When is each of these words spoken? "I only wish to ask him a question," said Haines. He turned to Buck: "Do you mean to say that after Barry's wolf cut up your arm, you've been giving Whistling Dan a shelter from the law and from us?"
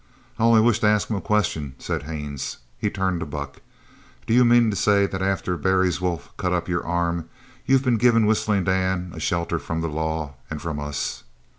"I 0.39 0.43
only 0.45 0.61
wish 0.61 0.79
to 0.79 0.87
ask 0.87 1.11
him 1.11 1.15
a 1.15 1.21
question," 1.21 1.75
said 1.77 2.01
Haines. 2.01 2.57
He 2.79 2.89
turned 2.89 3.19
to 3.19 3.25
Buck: 3.27 3.61
"Do 4.25 4.33
you 4.33 4.43
mean 4.43 4.71
to 4.71 4.75
say 4.75 5.05
that 5.05 5.21
after 5.21 5.55
Barry's 5.57 6.01
wolf 6.01 6.35
cut 6.37 6.51
up 6.53 6.67
your 6.67 6.83
arm, 6.83 7.29
you've 7.67 7.83
been 7.83 7.97
giving 7.97 8.25
Whistling 8.25 8.63
Dan 8.63 9.11
a 9.13 9.19
shelter 9.19 9.59
from 9.59 9.81
the 9.81 9.87
law 9.89 10.33
and 10.49 10.59
from 10.59 10.79
us?" 10.79 11.21